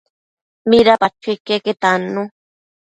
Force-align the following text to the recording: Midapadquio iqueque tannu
Midapadquio 0.69 1.31
iqueque 1.37 1.73
tannu 1.81 2.21